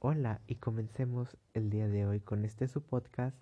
[0.00, 3.36] Hola y comencemos el día de hoy con este su podcast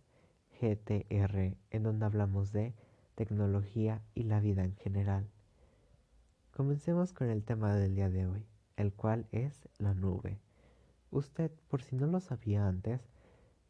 [0.58, 2.74] GTR, en donde hablamos de
[3.14, 5.28] tecnología y la vida en general.
[6.52, 8.46] Comencemos con el tema del día de hoy,
[8.76, 10.40] el cual es la nube.
[11.10, 13.02] Usted, por si no lo sabía antes,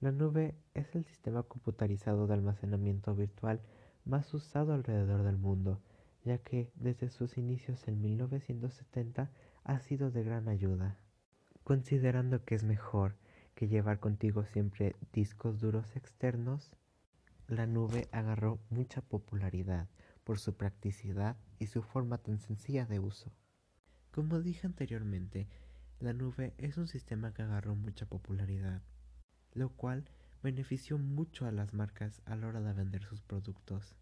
[0.00, 3.62] la nube es el sistema computarizado de almacenamiento virtual
[4.04, 5.80] más usado alrededor del mundo,
[6.24, 9.32] ya que desde sus inicios en 1970
[9.64, 10.96] ha sido de gran ayuda
[11.66, 13.16] considerando que es mejor
[13.56, 16.70] que llevar contigo siempre discos duros externos,
[17.48, 19.88] la nube agarró mucha popularidad
[20.22, 23.32] por su practicidad y su forma tan sencilla de uso.
[24.12, 25.48] Como dije anteriormente,
[25.98, 28.80] la nube es un sistema que agarró mucha popularidad,
[29.52, 30.08] lo cual
[30.44, 33.96] benefició mucho a las marcas a la hora de vender sus productos.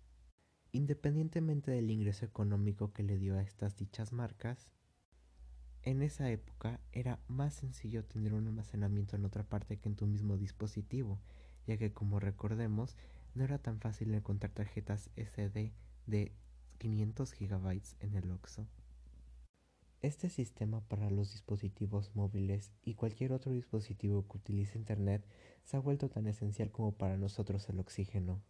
[0.73, 4.71] Independientemente del ingreso económico que le dio a estas dichas marcas,
[5.85, 10.07] en esa época era más sencillo tener un almacenamiento en otra parte que en tu
[10.07, 11.21] mismo dispositivo,
[11.67, 12.97] ya que como recordemos,
[13.35, 15.73] no era tan fácil encontrar tarjetas SD
[16.07, 16.33] de
[16.79, 18.67] 500 GB en el OXO.
[20.01, 25.27] Este sistema para los dispositivos móviles y cualquier otro dispositivo que utilice Internet
[25.65, 28.43] se ha vuelto tan esencial como para nosotros el oxígeno.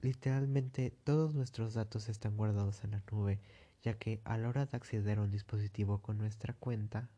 [0.00, 3.40] Literalmente todos nuestros datos están guardados en la nube
[3.82, 7.10] ya que a la hora de acceder a un dispositivo con nuestra cuenta,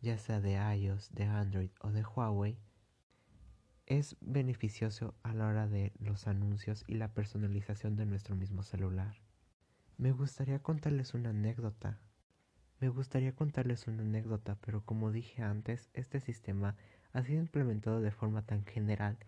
[0.00, 2.58] ya sea de iOS, de Android o de Huawei,
[3.86, 9.16] es beneficioso a la hora de los anuncios y la personalización de nuestro mismo celular.
[9.96, 12.00] Me gustaría contarles una anécdota.
[12.80, 16.76] Me gustaría contarles una anécdota, pero como dije antes, este sistema
[17.12, 19.18] ha sido implementado de forma tan general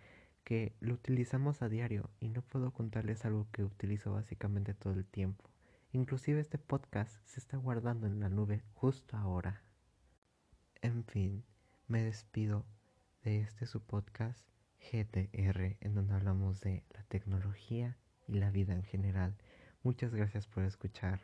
[0.45, 5.07] que lo utilizamos a diario y no puedo contarles algo que utilizo básicamente todo el
[5.07, 5.49] tiempo.
[5.93, 9.63] Inclusive este podcast se está guardando en la nube justo ahora.
[10.83, 11.45] En fin,
[11.87, 12.67] me despido
[13.23, 14.47] de este su podcast
[14.81, 19.35] GTR en donde hablamos de la tecnología y la vida en general.
[19.83, 21.21] Muchas gracias por escuchar.